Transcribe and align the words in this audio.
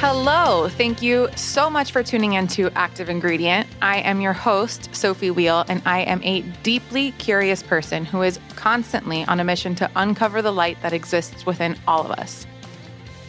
Hello. 0.00 0.68
Thank 0.68 1.02
you 1.02 1.28
so 1.34 1.68
much 1.68 1.90
for 1.90 2.04
tuning 2.04 2.34
in 2.34 2.46
to 2.48 2.70
Active 2.76 3.08
Ingredient. 3.08 3.66
I 3.82 3.98
am 3.98 4.20
your 4.20 4.32
host, 4.32 4.94
Sophie 4.94 5.32
Wheel, 5.32 5.64
and 5.68 5.82
I 5.84 6.02
am 6.02 6.22
a 6.22 6.42
deeply 6.62 7.10
curious 7.18 7.64
person 7.64 8.04
who 8.04 8.22
is 8.22 8.38
constantly 8.54 9.24
on 9.24 9.40
a 9.40 9.44
mission 9.44 9.74
to 9.74 9.90
uncover 9.96 10.40
the 10.40 10.52
light 10.52 10.80
that 10.82 10.92
exists 10.92 11.44
within 11.44 11.76
all 11.88 12.04
of 12.04 12.12
us. 12.12 12.46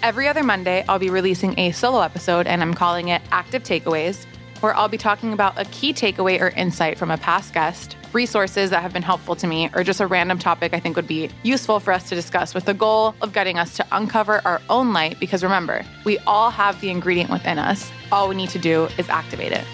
Every 0.03 0.27
other 0.27 0.43
Monday, 0.43 0.85
I'll 0.87 0.99
be 0.99 1.09
releasing 1.09 1.57
a 1.57 1.71
solo 1.71 2.01
episode, 2.01 2.45
and 2.45 2.61
I'm 2.61 2.75
calling 2.75 3.07
it 3.07 3.23
Active 3.31 3.63
Takeaways, 3.63 4.27
where 4.61 4.75
I'll 4.75 4.87
be 4.87 4.97
talking 4.97 5.33
about 5.33 5.59
a 5.59 5.65
key 5.65 5.93
takeaway 5.93 6.39
or 6.39 6.49
insight 6.49 6.97
from 6.97 7.11
a 7.11 7.17
past 7.17 7.53
guest 7.53 7.95
resources 8.13 8.69
that 8.71 8.81
have 8.81 8.93
been 8.93 9.03
helpful 9.03 9.35
to 9.35 9.47
me, 9.47 9.69
or 9.75 9.83
just 9.83 9.99
a 9.99 10.07
random 10.07 10.39
topic 10.39 10.73
I 10.73 10.79
think 10.79 10.95
would 10.95 11.07
be 11.07 11.29
useful 11.43 11.79
for 11.79 11.93
us 11.93 12.09
to 12.09 12.15
discuss 12.15 12.53
with 12.53 12.65
the 12.65 12.73
goal 12.73 13.15
of 13.21 13.33
getting 13.33 13.59
us 13.59 13.75
to 13.77 13.85
uncover 13.91 14.41
our 14.45 14.61
own 14.69 14.93
light. 14.93 15.19
Because 15.19 15.43
remember, 15.43 15.83
we 16.05 16.17
all 16.19 16.49
have 16.49 16.79
the 16.81 16.89
ingredient 16.89 17.29
within 17.29 17.59
us. 17.59 17.91
All 18.11 18.27
we 18.27 18.35
need 18.35 18.49
to 18.49 18.59
do 18.59 18.87
is 18.97 19.09
activate 19.09 19.51
it. 19.51 19.65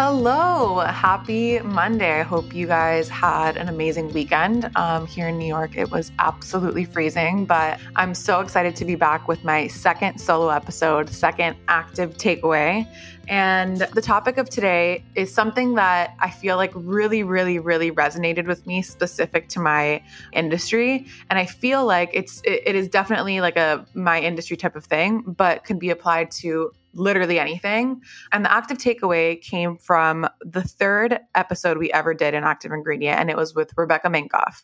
Hello, 0.00 0.78
happy 0.78 1.58
Monday. 1.58 2.20
I 2.20 2.22
hope 2.22 2.54
you 2.54 2.68
guys 2.68 3.08
had 3.08 3.56
an 3.56 3.68
amazing 3.68 4.12
weekend. 4.12 4.70
Um, 4.76 5.08
here 5.08 5.26
in 5.26 5.38
New 5.38 5.48
York, 5.48 5.76
it 5.76 5.90
was 5.90 6.12
absolutely 6.20 6.84
freezing, 6.84 7.46
but 7.46 7.80
I'm 7.96 8.14
so 8.14 8.38
excited 8.38 8.76
to 8.76 8.84
be 8.84 8.94
back 8.94 9.26
with 9.26 9.42
my 9.42 9.66
second 9.66 10.20
solo 10.20 10.50
episode, 10.50 11.10
second 11.10 11.56
active 11.66 12.16
takeaway. 12.16 12.86
And 13.26 13.78
the 13.92 14.00
topic 14.00 14.38
of 14.38 14.48
today 14.48 15.02
is 15.16 15.34
something 15.34 15.74
that 15.74 16.14
I 16.20 16.30
feel 16.30 16.56
like 16.58 16.70
really, 16.76 17.24
really, 17.24 17.58
really 17.58 17.90
resonated 17.90 18.46
with 18.46 18.68
me 18.68 18.82
specific 18.82 19.48
to 19.48 19.60
my 19.60 20.00
industry. 20.32 21.08
And 21.28 21.40
I 21.40 21.44
feel 21.46 21.84
like 21.84 22.10
it's 22.12 22.40
it, 22.42 22.62
it 22.66 22.74
is 22.76 22.86
definitely 22.86 23.40
like 23.40 23.56
a 23.56 23.84
my 23.94 24.20
industry 24.20 24.56
type 24.56 24.76
of 24.76 24.84
thing, 24.84 25.22
but 25.22 25.64
can 25.64 25.80
be 25.80 25.90
applied 25.90 26.30
to 26.42 26.72
literally 26.92 27.38
anything. 27.38 28.00
And 28.32 28.44
the 28.44 28.52
active 28.52 28.78
takeaway 28.78 29.40
came 29.40 29.76
from 29.76 30.28
the 30.40 30.62
third 30.62 31.20
episode 31.34 31.78
we 31.78 31.92
ever 31.92 32.14
did 32.14 32.34
in 32.34 32.44
Active 32.44 32.72
Ingredient, 32.72 33.20
and 33.20 33.30
it 33.30 33.36
was 33.36 33.54
with 33.54 33.72
Rebecca 33.76 34.08
Minkoff. 34.08 34.62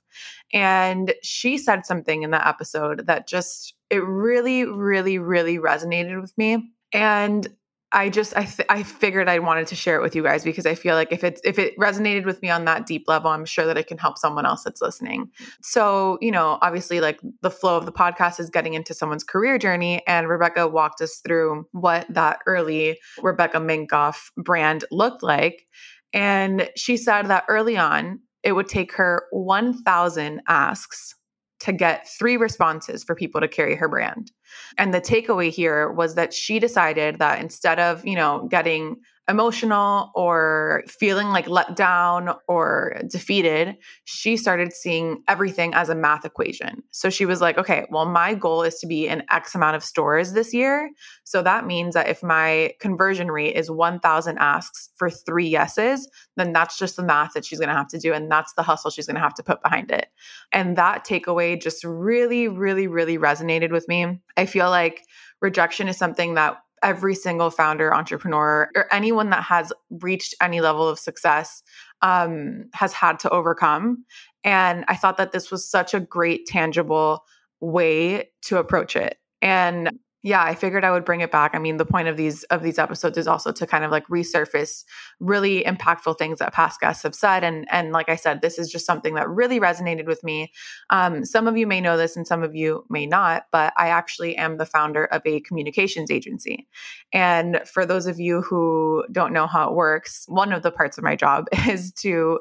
And 0.52 1.14
she 1.22 1.58
said 1.58 1.86
something 1.86 2.22
in 2.22 2.30
that 2.30 2.47
episode 2.47 3.06
that 3.06 3.28
just, 3.28 3.75
it 3.91 4.05
really, 4.05 4.64
really, 4.64 5.19
really 5.19 5.58
resonated 5.58 6.20
with 6.20 6.36
me. 6.36 6.70
And 6.92 7.48
I 7.94 8.08
just 8.08 8.36
I 8.36 8.44
th- 8.44 8.66
I 8.68 8.82
figured 8.82 9.28
I 9.28 9.38
wanted 9.38 9.68
to 9.68 9.76
share 9.76 9.96
it 9.96 10.02
with 10.02 10.16
you 10.16 10.22
guys 10.24 10.42
because 10.42 10.66
I 10.66 10.74
feel 10.74 10.96
like 10.96 11.12
if 11.12 11.22
it's 11.22 11.40
if 11.44 11.58
it 11.60 11.78
resonated 11.78 12.24
with 12.24 12.42
me 12.42 12.50
on 12.50 12.64
that 12.64 12.86
deep 12.86 13.04
level, 13.06 13.30
I'm 13.30 13.44
sure 13.44 13.66
that 13.66 13.78
it 13.78 13.86
can 13.86 13.98
help 13.98 14.18
someone 14.18 14.44
else 14.44 14.64
that's 14.64 14.82
listening. 14.82 15.30
So, 15.62 16.18
you 16.20 16.32
know, 16.32 16.58
obviously 16.60 17.00
like 17.00 17.20
the 17.40 17.50
flow 17.50 17.76
of 17.76 17.86
the 17.86 17.92
podcast 17.92 18.40
is 18.40 18.50
getting 18.50 18.74
into 18.74 18.94
someone's 18.94 19.22
career 19.22 19.58
journey 19.58 20.02
and 20.08 20.28
Rebecca 20.28 20.66
walked 20.66 21.00
us 21.00 21.20
through 21.24 21.66
what 21.70 22.06
that 22.10 22.40
early 22.46 22.98
Rebecca 23.22 23.58
Minkoff 23.58 24.30
brand 24.36 24.84
looked 24.90 25.22
like. 25.22 25.64
And 26.12 26.68
she 26.76 26.96
said 26.96 27.26
that 27.26 27.44
early 27.48 27.76
on, 27.76 28.20
it 28.42 28.52
would 28.52 28.68
take 28.68 28.92
her 28.94 29.24
1,000 29.30 30.42
asks 30.48 31.14
to 31.60 31.72
get 31.72 32.08
three 32.08 32.36
responses 32.36 33.05
for 33.05 33.14
people 33.14 33.40
to 33.40 33.48
carry 33.48 33.74
her 33.74 33.89
brand. 33.89 34.33
And 34.77 34.92
the 34.92 35.01
takeaway 35.01 35.51
here 35.51 35.90
was 35.90 36.14
that 36.14 36.34
she 36.34 36.58
decided 36.58 37.18
that 37.18 37.40
instead 37.40 37.78
of, 37.78 38.05
you 38.06 38.17
know, 38.17 38.46
getting 38.51 38.96
emotional 39.29 40.11
or 40.14 40.83
feeling 40.86 41.29
like 41.29 41.48
let 41.48 41.77
down 41.77 42.35
or 42.46 43.01
defeated, 43.11 43.77
she 44.05 44.36
started 44.36 44.73
seeing 44.73 45.23
everything 45.29 45.73
as 45.73 45.89
a 45.89 45.95
math 45.95 46.24
equation. 46.27 46.83
So 46.90 47.08
she 47.08 47.24
was 47.24 47.40
like, 47.40 47.57
okay, 47.57 47.86
well, 47.90 48.05
my 48.05 48.34
goal 48.34 48.63
is 48.63 48.79
to 48.80 48.86
be 48.86 49.08
in 49.08 49.23
X 49.30 49.55
amount 49.55 49.77
of 49.77 49.84
stores 49.84 50.34
this 50.34 50.52
year. 50.52 50.90
So 51.24 51.42
that 51.42 51.67
means 51.67 51.95
that 51.95 52.08
if 52.08 52.23
my 52.23 52.73
conversion 52.80 53.30
rate 53.30 53.57
is 53.57 53.70
1,000 53.70 54.39
asks 54.39 54.90
for 54.96 55.08
three 55.08 55.48
yeses, 55.48 56.08
then 56.36 56.52
that's 56.52 56.79
just 56.79 56.96
the 56.96 57.05
math 57.05 57.33
that 57.33 57.46
she's 57.46 57.58
going 57.58 57.70
to 57.70 57.74
have 57.74 57.89
to 57.89 57.98
do. 57.98 58.13
And 58.13 58.30
that's 58.30 58.52
the 58.55 58.63
hustle 58.63 58.90
she's 58.90 59.07
going 59.07 59.17
to 59.17 59.23
have 59.23 59.34
to 59.34 59.42
put 59.42 59.63
behind 59.63 59.90
it. 59.90 60.08
And 60.52 60.77
that 60.77 61.07
takeaway 61.07 61.61
just 61.61 61.83
really, 61.83 62.48
really, 62.48 62.89
really 62.89 63.17
resonated 63.17 63.73
with 63.73 63.89
me. 63.89 64.18
I 64.36 64.45
feel 64.45 64.68
like 64.68 65.02
rejection 65.40 65.89
is 65.89 65.96
something 65.96 66.34
that 66.34 66.58
every 66.84 67.14
single 67.14 67.50
founder, 67.50 67.92
entrepreneur, 67.92 68.70
or 68.77 68.86
anyone 68.92 69.30
that 69.30 69.42
has 69.42 69.72
reached 69.90 70.34
any 70.40 70.61
level 70.61 70.86
of 70.86 70.98
success 70.98 71.62
um, 72.02 72.67
has 72.74 72.92
had 72.92 73.18
to 73.18 73.30
overcome. 73.30 74.05
And 74.45 74.84
I 74.86 74.95
thought 74.95 75.17
that 75.17 75.33
this 75.33 75.50
was 75.50 75.68
such 75.68 75.95
a 75.95 76.00
great, 76.00 76.46
tangible 76.46 77.24
way 77.61 78.30
to 78.42 78.58
approach 78.58 78.95
it. 78.95 79.17
And 79.40 79.98
yeah, 80.24 80.42
I 80.42 80.55
figured 80.55 80.86
I 80.86 80.90
would 80.90 81.05
bring 81.05 81.20
it 81.20 81.30
back. 81.30 81.55
I 81.55 81.58
mean, 81.58 81.77
the 81.77 81.85
point 81.85 82.08
of 82.08 82.17
these 82.17 82.45
of 82.45 82.62
these 82.62 82.79
episodes 82.79 83.18
is 83.18 83.29
also 83.29 83.52
to 83.52 83.67
kind 83.67 83.85
of 83.85 83.90
like 83.90 84.07
resurface 84.07 84.85
really 85.20 85.62
impactful 85.64 86.17
things 86.17 86.39
that 86.39 86.55
past 86.55 86.80
guests 86.80 87.02
have 87.02 87.14
said. 87.14 87.45
And 87.45 87.67
and 87.70 87.92
like 87.92 88.08
I 88.08 88.17
said, 88.17 88.40
this 88.40 88.58
is 88.58 88.73
just 88.73 88.86
something 88.86 89.17
that 89.17 89.29
really 89.29 89.61
resonated 89.61 90.07
with 90.07 90.24
me. 90.24 90.51
Um, 90.89 91.27
some 91.27 91.46
of 91.46 91.58
you 91.58 91.67
may 91.67 91.83
know 91.83 91.98
this, 91.98 92.17
and 92.17 92.27
some 92.27 92.42
of 92.42 92.55
you 92.55 92.86
may 92.89 93.05
not. 93.05 93.45
But 93.52 93.74
I 93.77 93.89
actually 93.89 94.34
am 94.34 94.57
the 94.57 94.64
founder 94.64 95.05
of 95.05 95.20
a 95.27 95.40
communications 95.40 96.11
agency. 96.11 96.68
And 97.13 97.61
for 97.67 97.84
those 97.84 98.07
of 98.07 98.18
you 98.18 98.40
who 98.40 99.05
don't 99.13 99.34
know 99.34 99.46
how 99.46 99.68
it 99.68 99.74
works, 99.74 100.24
one 100.27 100.55
of 100.55 100.63
the 100.63 100.73
parts 100.73 100.96
of 100.96 101.05
my 101.05 101.17
job 101.17 101.48
is 101.68 101.92
to 102.01 102.40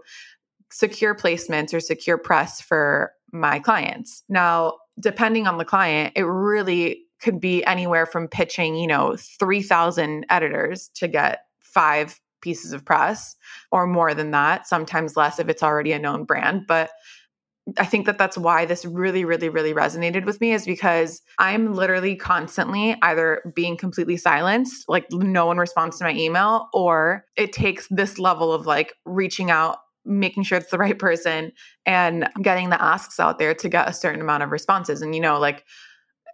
secure 0.71 1.13
placements 1.13 1.73
or 1.73 1.81
secure 1.81 2.17
press 2.17 2.61
for 2.61 3.11
my 3.33 3.59
clients. 3.59 4.23
Now, 4.29 4.77
depending 5.01 5.47
on 5.47 5.57
the 5.57 5.65
client, 5.65 6.13
it 6.15 6.23
really 6.23 7.01
could 7.23 7.39
be 7.39 7.65
anywhere 7.65 8.05
from 8.05 8.27
pitching, 8.27 8.75
you 8.75 8.87
know, 8.87 9.15
3,000 9.39 10.25
editors 10.29 10.89
to 10.95 11.07
get 11.07 11.45
five 11.61 12.19
pieces 12.41 12.73
of 12.73 12.85
press 12.85 13.35
or 13.71 13.87
more 13.87 14.13
than 14.13 14.31
that, 14.31 14.67
sometimes 14.67 15.15
less 15.17 15.39
if 15.39 15.49
it's 15.49 15.63
already 15.63 15.93
a 15.93 15.99
known 15.99 16.25
brand. 16.25 16.67
But 16.67 16.91
I 17.77 17.85
think 17.85 18.05
that 18.07 18.17
that's 18.17 18.37
why 18.37 18.65
this 18.65 18.83
really, 18.83 19.23
really, 19.23 19.47
really 19.47 19.73
resonated 19.73 20.25
with 20.25 20.41
me 20.41 20.51
is 20.51 20.65
because 20.65 21.21
I'm 21.39 21.73
literally 21.73 22.17
constantly 22.17 22.97
either 23.01 23.53
being 23.55 23.77
completely 23.77 24.17
silenced, 24.17 24.89
like 24.89 25.05
no 25.11 25.45
one 25.45 25.57
responds 25.57 25.97
to 25.97 26.03
my 26.03 26.13
email, 26.13 26.67
or 26.73 27.23
it 27.37 27.53
takes 27.53 27.87
this 27.89 28.19
level 28.19 28.51
of 28.51 28.65
like 28.65 28.93
reaching 29.05 29.49
out, 29.49 29.77
making 30.03 30.43
sure 30.43 30.57
it's 30.57 30.71
the 30.71 30.77
right 30.77 30.99
person, 30.99 31.53
and 31.85 32.27
getting 32.41 32.69
the 32.69 32.83
asks 32.83 33.17
out 33.17 33.39
there 33.39 33.53
to 33.53 33.69
get 33.69 33.87
a 33.87 33.93
certain 33.93 34.19
amount 34.19 34.43
of 34.43 34.51
responses. 34.51 35.01
And, 35.01 35.15
you 35.15 35.21
know, 35.21 35.39
like, 35.39 35.63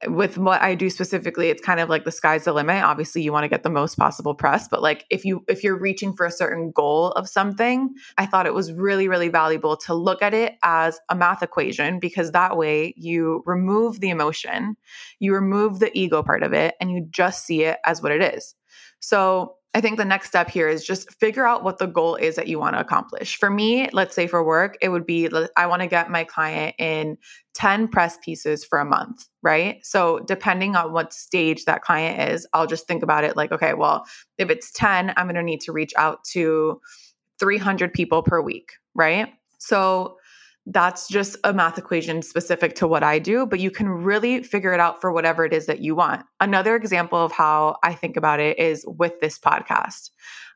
with 0.07 0.37
what 0.37 0.61
I 0.61 0.75
do 0.75 0.89
specifically, 0.89 1.49
it's 1.49 1.61
kind 1.61 1.79
of 1.79 1.89
like 1.89 2.05
the 2.05 2.11
sky's 2.11 2.45
the 2.45 2.53
limit. 2.53 2.83
Obviously, 2.83 3.21
you 3.21 3.33
want 3.33 3.43
to 3.43 3.49
get 3.49 3.63
the 3.63 3.69
most 3.69 3.95
possible 3.95 4.33
press, 4.33 4.67
but 4.67 4.81
like 4.81 5.05
if 5.09 5.25
you 5.25 5.43
if 5.47 5.63
you're 5.63 5.77
reaching 5.77 6.13
for 6.13 6.25
a 6.25 6.31
certain 6.31 6.71
goal 6.71 7.11
of 7.11 7.27
something, 7.27 7.93
I 8.17 8.25
thought 8.25 8.45
it 8.45 8.53
was 8.53 8.71
really 8.71 9.07
really 9.07 9.29
valuable 9.29 9.75
to 9.77 9.93
look 9.93 10.21
at 10.21 10.33
it 10.33 10.57
as 10.63 10.99
a 11.09 11.15
math 11.15 11.43
equation 11.43 11.99
because 11.99 12.31
that 12.31 12.55
way 12.55 12.93
you 12.95 13.43
remove 13.45 13.99
the 13.99 14.09
emotion, 14.09 14.77
you 15.19 15.33
remove 15.33 15.79
the 15.79 15.91
ego 15.97 16.23
part 16.23 16.43
of 16.43 16.53
it 16.53 16.75
and 16.79 16.91
you 16.91 17.05
just 17.09 17.45
see 17.45 17.63
it 17.63 17.79
as 17.85 18.01
what 18.01 18.11
it 18.11 18.35
is. 18.35 18.55
So, 18.99 19.55
I 19.75 19.81
think 19.81 19.97
the 19.97 20.05
next 20.05 20.29
step 20.29 20.49
here 20.49 20.67
is 20.67 20.83
just 20.83 21.13
figure 21.19 21.45
out 21.45 21.63
what 21.63 21.77
the 21.77 21.85
goal 21.85 22.15
is 22.15 22.35
that 22.37 22.47
you 22.47 22.57
want 22.57 22.75
to 22.75 22.79
accomplish. 22.79 23.37
For 23.37 23.51
me, 23.51 23.87
let's 23.93 24.15
say 24.15 24.25
for 24.25 24.43
work, 24.43 24.77
it 24.81 24.89
would 24.89 25.05
be 25.05 25.29
I 25.55 25.67
want 25.67 25.83
to 25.83 25.87
get 25.87 26.09
my 26.09 26.23
client 26.23 26.73
in 26.79 27.17
10 27.53 27.87
press 27.89 28.17
pieces 28.23 28.65
for 28.65 28.79
a 28.79 28.85
month, 28.85 29.25
right? 29.43 29.79
So, 29.83 30.19
depending 30.19 30.75
on 30.75 30.91
what 30.91 31.13
stage 31.13 31.65
that 31.65 31.83
client 31.83 32.31
is, 32.31 32.47
I'll 32.53 32.65
just 32.65 32.87
think 32.87 33.03
about 33.03 33.23
it 33.23 33.37
like, 33.37 33.51
okay, 33.51 33.75
well, 33.75 34.05
if 34.39 34.49
it's 34.49 34.71
10, 34.71 35.13
I'm 35.15 35.27
going 35.27 35.35
to 35.35 35.43
need 35.43 35.61
to 35.61 35.71
reach 35.71 35.93
out 35.95 36.23
to 36.31 36.81
300 37.39 37.93
people 37.93 38.23
per 38.23 38.41
week, 38.41 38.71
right? 38.95 39.33
So, 39.59 40.17
that's 40.71 41.07
just 41.07 41.35
a 41.43 41.51
math 41.51 41.77
equation 41.79 42.21
specific 42.21 42.75
to 42.75 42.87
what 42.87 43.03
I 43.03 43.17
do, 43.17 43.45
but 43.47 43.59
you 43.59 43.71
can 43.71 43.89
really 43.89 44.43
figure 44.43 44.71
it 44.71 44.79
out 44.79 45.01
for 45.01 45.11
whatever 45.11 45.43
it 45.43 45.51
is 45.51 45.65
that 45.65 45.79
you 45.79 45.95
want. 45.95 46.23
Another 46.39 46.75
example 46.75 47.17
of 47.17 47.31
how 47.31 47.77
I 47.83 47.93
think 47.93 48.15
about 48.15 48.39
it 48.39 48.59
is 48.59 48.85
with 48.87 49.19
this 49.19 49.39
podcast. 49.39 50.11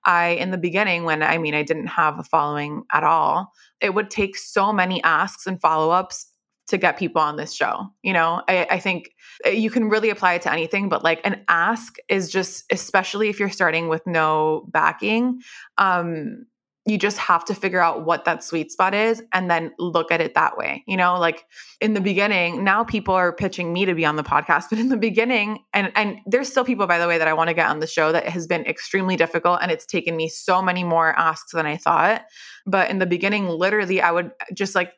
I, 0.06 0.30
in 0.30 0.52
the 0.52 0.58
beginning, 0.58 1.04
when 1.04 1.24
I 1.24 1.40
mean, 1.40 1.56
I 1.56 1.64
didn't 1.64 1.88
have 1.88 2.20
a 2.20 2.24
following 2.24 2.84
at 2.92 3.04
all, 3.04 3.54
it 3.82 3.96
would 3.96 4.12
take 4.12 4.38
so 4.38 4.72
many 4.72 5.02
asks 5.04 5.48
and 5.48 5.60
follow 5.60 5.90
ups 5.90 6.28
to 6.68 6.78
get 6.78 6.98
people 6.98 7.22
on 7.22 7.36
this 7.36 7.54
show. 7.54 7.88
You 8.04 8.14
know, 8.14 8.42
I, 8.48 8.68
I, 8.72 8.80
think 8.80 9.10
uh, 9.46 9.50
you 9.50 9.70
can 9.70 9.90
really 9.90 10.10
apply 10.10 10.36
it 10.36 10.44
to 10.44 10.52
anything, 10.52 10.88
but 10.88 11.04
like 11.04 11.20
an 11.26 11.44
ask 11.50 11.98
is 12.08 12.30
just, 12.30 12.64
especially 12.72 13.30
if 13.30 13.40
you're 13.40 13.50
starting 13.50 13.90
with 13.90 14.06
no 14.08 14.70
backing, 14.72 15.42
um, 15.78 16.46
you 16.86 16.98
just 16.98 17.18
have 17.18 17.46
to 17.46 17.56
figure 17.56 17.80
out 17.80 18.06
what 18.06 18.26
that 18.26 18.44
sweet 18.44 18.72
spot 18.72 18.94
is 18.94 19.24
and 19.32 19.50
then 19.50 19.72
look 19.80 20.12
at 20.12 20.20
it 20.20 20.36
that 20.36 20.58
way. 20.58 20.84
You 20.86 20.98
know, 20.98 21.18
like 21.18 21.46
in 21.80 21.94
the 21.94 22.02
beginning, 22.02 22.64
now 22.64 22.84
people 22.84 23.14
are 23.14 23.32
pitching 23.32 23.72
me 23.72 23.86
to 23.86 23.96
be 23.96 24.06
on 24.06 24.18
the 24.18 24.24
podcast, 24.24 24.66
but 24.70 24.80
in 24.80 24.90
the 24.90 24.98
beginning, 24.98 25.60
and 25.74 25.92
and 25.96 26.18
there's 26.26 26.50
still 26.50 26.66
people 26.66 26.88
by 26.88 27.00
the 27.00 27.08
way 27.08 27.18
that 27.18 27.28
I 27.28 27.34
want 27.34 27.48
to 27.50 27.54
get 27.54 27.70
on 27.70 27.80
the 27.80 27.88
show 27.88 28.12
that 28.12 28.28
has 28.28 28.48
been 28.48 28.66
extremely 28.66 29.16
difficult 29.16 29.60
and 29.62 29.72
it's 29.72 29.86
taken 29.86 30.16
me 30.16 30.28
so 30.28 30.62
many 30.62 30.84
more 30.84 31.18
asks 31.18 31.54
than 31.54 31.66
I 31.66 31.78
thought. 31.78 32.26
But 32.66 32.90
in 32.90 33.00
the 33.00 33.06
beginning, 33.06 33.48
literally 33.48 34.02
I 34.02 34.12
would 34.12 34.32
just 34.54 34.76
like 34.76 34.94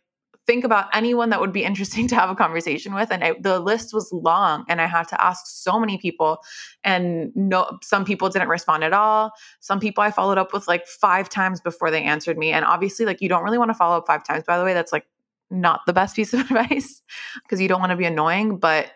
think 0.48 0.64
about 0.64 0.88
anyone 0.94 1.30
that 1.30 1.40
would 1.40 1.52
be 1.52 1.64
interesting 1.70 2.08
to 2.08 2.16
have 2.16 2.30
a 2.30 2.36
conversation 2.36 2.94
with 2.94 3.12
and 3.12 3.24
I, 3.24 3.36
the 3.40 3.60
list 3.60 3.94
was 3.94 4.12
long 4.12 4.66
and 4.68 4.82
i 4.82 4.86
had 4.86 5.08
to 5.10 5.24
ask 5.24 5.46
so 5.48 5.80
many 5.80 5.98
people 5.98 6.40
and 6.84 7.32
no 7.36 7.78
some 7.82 8.06
people 8.06 8.30
didn't 8.30 8.50
respond 8.50 8.84
at 8.84 8.94
all. 8.94 9.32
Some 9.60 9.80
people 9.80 10.04
i 10.04 10.12
followed 10.12 10.38
up 10.38 10.54
with 10.54 10.68
like 10.68 10.88
five 10.88 11.30
times 11.30 11.62
before 11.62 11.92
they 11.92 12.04
answered 12.04 12.38
me 12.38 12.52
and 12.52 12.66
obviously 12.66 13.06
like 13.06 13.22
you 13.22 13.30
don't 13.30 13.44
really 13.44 13.58
want 13.58 13.70
to 13.70 13.76
follow 13.76 13.98
up 13.98 14.08
five 14.08 14.24
times 14.24 14.44
by 14.46 14.58
the 14.58 14.64
way 14.64 14.74
that's 14.74 14.92
like 14.92 15.06
not 15.52 15.82
the 15.86 15.94
best 15.94 16.16
piece 16.16 16.34
of 16.34 16.40
advice 16.52 17.02
because 17.44 17.62
you 17.62 17.68
don't 17.68 17.80
want 17.80 17.92
to 17.92 17.96
be 17.96 18.06
annoying 18.06 18.58
but 18.58 18.92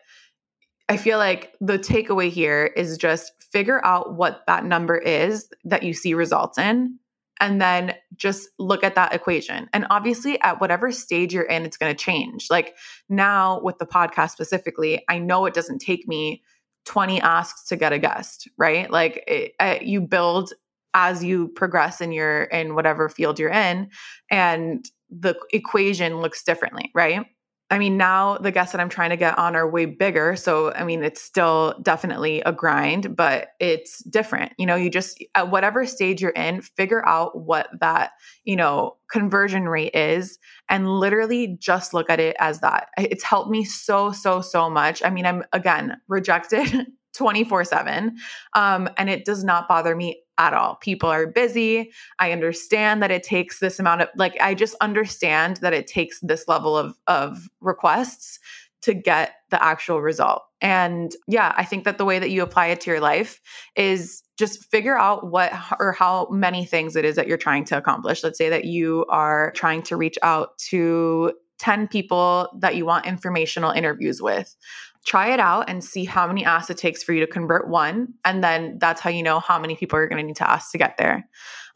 I 0.89 0.97
feel 0.97 1.19
like 1.19 1.53
the 1.61 1.77
takeaway 1.77 2.31
here 2.31 2.73
is 2.75 2.97
just 2.97 3.31
figure 3.51 3.83
out 3.85 4.15
what 4.15 4.43
that 4.47 4.65
number 4.65 4.97
is 4.97 5.47
that 5.63 5.83
you 5.83 5.93
see 5.93 6.15
results 6.15 6.57
in 6.57 6.97
and 7.39 7.61
then 7.61 7.95
just 8.15 8.49
look 8.59 8.83
at 8.83 8.95
that 8.95 9.13
equation. 9.13 9.69
And 9.73 9.87
obviously, 9.89 10.39
at 10.41 10.59
whatever 10.59 10.91
stage 10.91 11.33
you're 11.33 11.43
in, 11.43 11.65
it's 11.65 11.77
going 11.77 11.95
to 11.95 12.03
change. 12.03 12.47
Like 12.49 12.75
now 13.07 13.61
with 13.61 13.77
the 13.77 13.85
podcast 13.85 14.31
specifically, 14.31 15.03
I 15.07 15.19
know 15.19 15.45
it 15.45 15.53
doesn't 15.53 15.79
take 15.79 16.07
me 16.07 16.43
20 16.85 17.21
asks 17.21 17.65
to 17.65 17.75
get 17.75 17.93
a 17.93 17.99
guest, 17.99 18.47
right? 18.57 18.89
Like 18.89 19.23
it, 19.27 19.53
it, 19.59 19.83
you 19.83 20.01
build 20.01 20.53
as 20.93 21.23
you 21.23 21.49
progress 21.49 22.01
in 22.01 22.11
your 22.11 22.43
in 22.43 22.73
whatever 22.73 23.09
field 23.09 23.37
you're 23.37 23.51
in 23.51 23.89
and 24.31 24.89
the 25.09 25.35
equation 25.51 26.19
looks 26.19 26.43
differently, 26.43 26.91
right? 26.95 27.25
I 27.71 27.77
mean, 27.77 27.97
now 27.97 28.37
the 28.37 28.51
guests 28.51 28.71
that 28.71 28.81
I'm 28.81 28.89
trying 28.89 29.11
to 29.11 29.17
get 29.17 29.37
on 29.37 29.55
are 29.55 29.69
way 29.69 29.85
bigger. 29.85 30.35
So, 30.35 30.73
I 30.73 30.83
mean, 30.83 31.03
it's 31.03 31.21
still 31.21 31.75
definitely 31.83 32.41
a 32.41 32.51
grind, 32.51 33.15
but 33.15 33.49
it's 33.59 34.03
different. 34.05 34.53
You 34.57 34.65
know, 34.65 34.75
you 34.75 34.89
just, 34.89 35.23
at 35.35 35.51
whatever 35.51 35.85
stage 35.85 36.19
you're 36.21 36.31
in, 36.31 36.61
figure 36.61 37.05
out 37.07 37.37
what 37.37 37.67
that, 37.79 38.11
you 38.43 38.55
know, 38.55 38.97
conversion 39.11 39.69
rate 39.69 39.93
is 39.93 40.39
and 40.67 40.89
literally 40.89 41.57
just 41.59 41.93
look 41.93 42.09
at 42.09 42.19
it 42.19 42.35
as 42.39 42.59
that. 42.61 42.87
It's 42.97 43.23
helped 43.23 43.51
me 43.51 43.63
so, 43.63 44.11
so, 44.11 44.41
so 44.41 44.69
much. 44.69 45.03
I 45.03 45.11
mean, 45.11 45.27
I'm 45.27 45.43
again 45.53 45.97
rejected 46.07 46.87
24 47.19 47.65
7. 47.65 48.17
Um, 48.53 48.89
and 48.97 49.09
it 49.09 49.25
does 49.25 49.43
not 49.43 49.67
bother 49.67 49.93
me 49.93 50.21
at 50.37 50.53
all. 50.53 50.75
People 50.75 51.09
are 51.09 51.27
busy. 51.27 51.91
I 52.17 52.31
understand 52.31 53.03
that 53.03 53.11
it 53.11 53.23
takes 53.23 53.59
this 53.59 53.77
amount 53.77 54.01
of 54.01 54.07
like 54.15 54.37
I 54.39 54.55
just 54.55 54.73
understand 54.79 55.57
that 55.57 55.73
it 55.73 55.85
takes 55.85 56.21
this 56.21 56.47
level 56.47 56.77
of 56.77 56.95
of 57.07 57.49
requests 57.59 58.39
to 58.83 58.93
get 58.93 59.33
the 59.49 59.61
actual 59.61 60.01
result. 60.01 60.43
And 60.61 61.13
yeah, 61.27 61.53
I 61.57 61.65
think 61.65 61.83
that 61.83 61.97
the 61.97 62.05
way 62.05 62.19
that 62.19 62.29
you 62.29 62.41
apply 62.41 62.67
it 62.67 62.79
to 62.81 62.91
your 62.91 63.01
life 63.01 63.41
is 63.75 64.23
just 64.37 64.63
figure 64.71 64.97
out 64.97 65.29
what 65.29 65.51
or 65.77 65.91
how 65.91 66.29
many 66.31 66.63
things 66.63 66.95
it 66.95 67.03
is 67.03 67.17
that 67.17 67.27
you're 67.27 67.37
trying 67.37 67.65
to 67.65 67.77
accomplish. 67.77 68.23
Let's 68.23 68.37
say 68.37 68.47
that 68.47 68.63
you 68.63 69.05
are 69.09 69.51
trying 69.57 69.81
to 69.83 69.97
reach 69.97 70.17
out 70.23 70.57
to 70.69 71.33
10 71.57 71.89
people 71.89 72.47
that 72.59 72.77
you 72.77 72.85
want 72.85 73.05
informational 73.05 73.71
interviews 73.71 74.21
with 74.21 74.55
try 75.05 75.33
it 75.33 75.39
out 75.39 75.69
and 75.69 75.83
see 75.83 76.05
how 76.05 76.27
many 76.27 76.45
asks 76.45 76.69
it 76.69 76.77
takes 76.77 77.03
for 77.03 77.13
you 77.13 77.21
to 77.21 77.31
convert 77.31 77.69
one. 77.69 78.13
And 78.25 78.43
then 78.43 78.77
that's 78.79 79.01
how 79.01 79.09
you 79.09 79.23
know 79.23 79.39
how 79.39 79.57
many 79.57 79.75
people 79.75 79.97
you're 79.97 80.07
going 80.07 80.21
to 80.21 80.27
need 80.27 80.35
to 80.37 80.49
ask 80.49 80.71
to 80.71 80.77
get 80.77 80.97
there. 80.97 81.27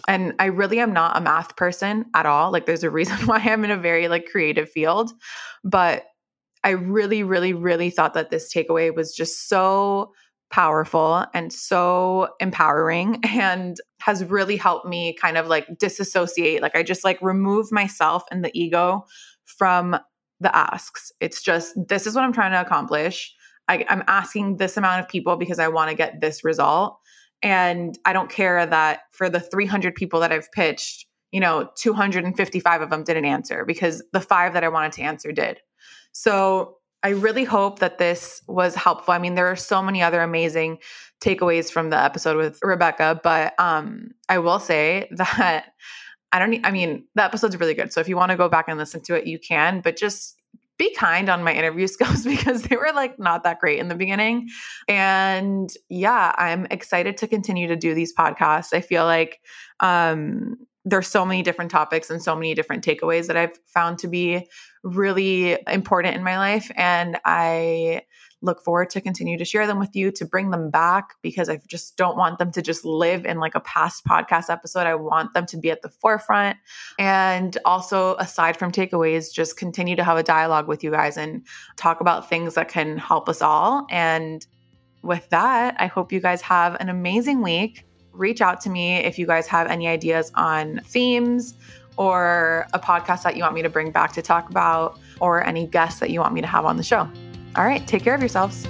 And 0.08 0.34
I 0.40 0.46
really 0.46 0.80
am 0.80 0.94
not 0.94 1.16
a 1.16 1.22
math 1.22 1.56
person 1.56 2.06
at 2.14 2.26
all. 2.26 2.52
Like 2.52 2.66
there's 2.66 2.84
a 2.84 2.90
reason 2.90 3.16
why 3.26 3.40
I'm 3.40 3.64
in 3.64 3.72
a 3.72 3.78
very 3.78 4.08
like 4.08 4.30
creative 4.30 4.70
field, 4.70 5.12
but 5.64 6.06
I 6.66 6.72
really 6.72 7.24
really 7.24 7.54
really 7.54 7.90
thought 7.90 8.14
that 8.14 8.30
this 8.30 8.54
takeaway 8.54 8.96
was 8.96 9.14
just 9.14 9.50
so 9.50 10.14
powerful 10.50 11.26
and 11.34 11.52
so 11.52 12.30
empowering 12.40 13.20
and 13.28 13.78
has 14.00 14.24
really 14.26 14.56
helped 14.56 14.86
me 14.86 15.14
kind 15.14 15.38
of 15.38 15.48
like 15.48 15.68
disassociate. 15.78 16.62
Like 16.62 16.76
I 16.76 16.84
just 16.84 17.04
like 17.04 17.22
remove 17.22 17.72
myself 17.72 18.24
and 18.32 18.46
the 18.46 18.52
ego 18.54 19.06
from 19.46 19.98
the 20.44 20.56
asks. 20.56 21.12
It's 21.20 21.42
just, 21.42 21.74
this 21.88 22.06
is 22.06 22.16
what 22.16 22.24
I'm 22.24 22.34
trying 22.34 22.52
to 22.52 22.62
accomplish. 22.62 23.34
I, 23.68 23.86
I'm 23.90 24.04
asking 24.08 24.58
this 24.58 24.78
amount 24.78 25.02
of 25.02 25.08
people 25.08 25.36
because 25.36 25.60
I 25.60 25.70
want 25.70 25.90
to 25.90 25.96
get 25.96 26.22
this 26.22 26.44
result. 26.44 26.98
And 27.42 27.98
I 28.06 28.14
don't 28.14 28.30
care 28.30 28.66
that 28.66 29.02
for 29.12 29.30
the 29.30 29.40
300 29.40 29.96
people 29.96 30.20
that 30.22 30.32
I've 30.32 30.52
pitched, 30.52 31.06
you 31.32 31.40
know, 31.40 31.70
255 31.76 32.82
of 32.82 32.90
them 32.90 33.04
didn't 33.04 33.26
answer 33.26 33.66
because 33.66 34.04
the 34.14 34.22
five 34.22 34.54
that 34.54 34.64
I 34.64 34.70
wanted 34.70 34.94
to 34.94 35.02
answer 35.02 35.32
did. 35.32 35.60
So 36.14 36.78
I 37.04 37.10
really 37.10 37.44
hope 37.44 37.80
that 37.80 37.98
this 37.98 38.42
was 38.48 38.76
helpful. 38.76 39.14
I 39.14 39.20
mean, 39.20 39.36
there 39.36 39.48
are 39.48 39.58
so 39.58 39.82
many 39.82 40.02
other 40.02 40.22
amazing 40.22 40.78
takeaways 41.22 41.70
from 41.70 41.90
the 41.90 42.02
episode 42.02 42.38
with 42.38 42.60
Rebecca, 42.64 43.20
but 43.22 43.60
um, 43.60 44.12
I 44.30 44.40
will 44.40 44.60
say 44.60 45.10
that 45.18 45.74
I 46.34 46.40
don't 46.40 46.66
I 46.66 46.72
mean, 46.72 47.06
the 47.16 47.24
episode's 47.24 47.56
really 47.58 47.76
good. 47.76 47.94
So 47.94 48.02
if 48.02 48.10
you 48.10 48.18
want 48.18 48.32
to 48.32 48.38
go 48.38 48.50
back 48.50 48.66
and 48.68 48.78
listen 48.78 49.02
to 49.04 49.16
it, 49.16 49.28
you 49.28 49.40
can, 49.40 49.80
but 49.82 49.96
just 49.96 50.36
be 50.78 50.94
kind 50.96 51.30
on 51.30 51.44
my 51.44 51.54
interview 51.54 51.88
skills 51.96 52.26
because 52.26 52.64
they 52.64 52.76
were 52.76 52.92
like 52.94 53.20
not 53.20 53.44
that 53.44 53.60
great 53.60 53.80
in 53.80 53.88
the 53.88 53.96
beginning. 53.96 54.50
And 54.88 55.70
yeah, 55.90 56.34
I'm 56.38 56.66
excited 56.72 57.18
to 57.18 57.28
continue 57.28 57.68
to 57.68 57.76
do 57.76 57.94
these 57.94 58.14
podcasts. 58.14 58.74
I 58.74 58.82
feel 58.82 59.06
like 59.06 59.40
um 59.80 60.58
there's 60.86 61.08
so 61.08 61.26
many 61.26 61.42
different 61.44 61.72
topics 61.72 62.10
and 62.10 62.22
so 62.22 62.36
many 62.36 62.54
different 62.54 62.84
takeaways 62.84 63.28
that 63.28 63.38
I've 63.38 63.58
found 63.68 64.00
to 64.00 64.08
be 64.08 64.48
really 64.84 65.58
important 65.68 66.16
in 66.16 66.24
my 66.24 66.38
life 66.38 66.70
and 66.76 67.18
I 67.24 68.02
look 68.44 68.62
forward 68.62 68.90
to 68.90 69.02
continue 69.02 69.38
to 69.38 69.46
share 69.46 69.66
them 69.66 69.80
with 69.80 69.96
you 69.96 70.12
to 70.12 70.26
bring 70.26 70.52
them 70.52 70.70
back 70.70 71.16
because 71.22 71.50
I 71.50 71.62
just 71.68 71.96
don't 71.96 72.18
want 72.18 72.38
them 72.38 72.52
to 72.52 72.62
just 72.62 72.84
live 72.84 73.26
in 73.26 73.40
like 73.40 73.56
a 73.56 73.62
past 73.62 74.06
podcast 74.06 74.50
episode. 74.50 74.86
I 74.86 74.96
want 74.96 75.34
them 75.34 75.46
to 75.48 75.58
be 75.58 75.72
at 75.72 75.82
the 75.82 75.90
forefront. 75.90 76.58
And 77.00 77.58
also, 77.64 78.16
aside 78.16 78.58
from 78.58 78.72
takeaways, 78.72 79.34
just 79.34 79.56
continue 79.56 79.96
to 79.96 80.04
have 80.04 80.18
a 80.18 80.24
dialogue 80.24 80.68
with 80.68 80.84
you 80.84 80.92
guys 80.92 81.16
and 81.16 81.46
talk 81.78 82.02
about 82.02 82.28
things 82.28 82.56
that 82.56 82.68
can 82.68 82.98
help 82.98 83.30
us 83.30 83.42
all. 83.42 83.88
And 83.90 84.46
with 85.02 85.30
that, 85.30 85.76
I 85.80 85.88
hope 85.88 86.12
you 86.12 86.20
guys 86.20 86.42
have 86.42 86.76
an 86.82 86.90
amazing 86.90 87.42
week. 87.42 87.86
Reach 88.14 88.42
out 88.42 88.62
to 88.62 88.70
me 88.70 88.96
if 88.96 89.20
you 89.20 89.26
guys 89.26 89.48
have 89.48 89.68
any 89.68 89.88
ideas 89.88 90.32
on 90.36 90.80
themes 90.86 91.56
or 91.98 92.68
a 92.74 92.80
podcast 92.80 93.24
that 93.24 93.36
you 93.36 93.44
want 93.44 93.56
me 93.56 93.62
to 93.62 93.70
bring 93.70 93.92
back 93.92 94.14
to 94.14 94.22
talk 94.22 94.50
about 94.50 95.00
or 95.20 95.44
any 95.46 95.68
guests 95.68 96.00
that 96.00 96.10
you 96.10 96.20
want 96.20 96.34
me 96.34 96.42
to 96.42 96.48
have 96.48 96.66
on 96.66 96.78
the 96.78 96.84
show. 96.84 97.10
All 97.56 97.66
right, 97.66 97.86
take 97.88 98.04
care 98.04 98.16
of 98.16 98.22
yourselves. 98.22 98.68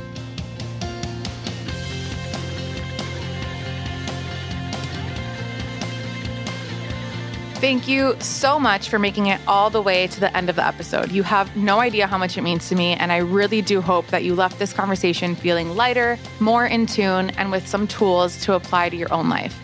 Thank 7.64 7.88
you 7.88 8.18
so 8.20 8.60
much 8.60 8.90
for 8.90 9.00
making 9.00 9.28
it 9.28 9.40
all 9.48 9.70
the 9.70 9.82
way 9.82 10.08
to 10.08 10.20
the 10.20 10.36
end 10.36 10.50
of 10.50 10.58
the 10.58 10.68
episode. 10.68 11.14
You 11.14 11.24
have 11.24 11.56
no 11.56 11.80
idea 11.80 12.08
how 12.08 12.18
much 12.18 12.38
it 12.38 12.42
means 12.42 12.68
to 12.68 12.76
me, 12.76 12.92
and 12.92 13.10
I 13.10 13.20
really 13.20 13.62
do 13.62 13.80
hope 13.80 14.06
that 14.08 14.26
you 14.26 14.36
left 14.36 14.60
this 14.60 14.74
conversation 14.74 15.34
feeling 15.34 15.70
lighter, 15.70 16.20
more 16.42 16.66
in 16.66 16.88
tune, 16.88 17.30
and 17.30 17.52
with 17.52 17.66
some 17.66 17.88
tools 17.88 18.36
to 18.44 18.56
apply 18.56 18.90
to 18.90 18.98
your 18.98 19.14
own 19.14 19.30
life. 19.30 19.58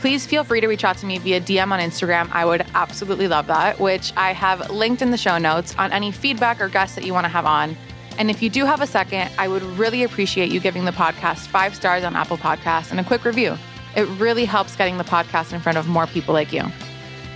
Please 0.00 0.26
feel 0.26 0.44
free 0.44 0.60
to 0.60 0.66
reach 0.68 0.84
out 0.84 0.98
to 0.98 1.06
me 1.06 1.16
via 1.16 1.40
DM 1.40 1.72
on 1.72 1.80
Instagram. 1.80 2.28
I 2.32 2.44
would 2.44 2.66
absolutely 2.74 3.28
love 3.28 3.46
that, 3.46 3.80
which 3.80 4.12
I 4.14 4.34
have 4.34 4.68
linked 4.68 5.00
in 5.00 5.10
the 5.10 5.16
show 5.16 5.38
notes 5.38 5.74
on 5.78 5.90
any 5.90 6.12
feedback 6.12 6.60
or 6.60 6.68
guests 6.68 6.96
that 6.96 7.06
you 7.06 7.14
want 7.14 7.24
to 7.24 7.30
have 7.30 7.46
on. 7.46 7.78
And 8.18 8.30
if 8.30 8.42
you 8.42 8.50
do 8.50 8.66
have 8.66 8.82
a 8.82 8.86
second, 8.86 9.30
I 9.38 9.48
would 9.48 9.62
really 9.62 10.02
appreciate 10.02 10.52
you 10.52 10.60
giving 10.60 10.84
the 10.84 10.92
podcast 10.92 11.46
five 11.46 11.74
stars 11.74 12.04
on 12.04 12.14
Apple 12.14 12.36
Podcasts 12.36 12.90
and 12.90 13.00
a 13.00 13.04
quick 13.04 13.24
review. 13.24 13.56
It 13.96 14.06
really 14.20 14.44
helps 14.44 14.76
getting 14.76 14.98
the 14.98 15.04
podcast 15.04 15.54
in 15.54 15.60
front 15.60 15.78
of 15.78 15.88
more 15.88 16.06
people 16.06 16.34
like 16.34 16.52
you. 16.52 16.64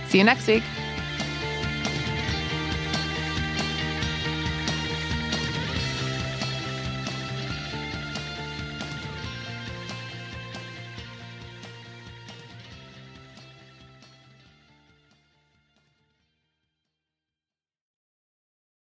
See 0.07 0.19
you 0.19 0.23
next 0.23 0.47
week. 0.47 0.63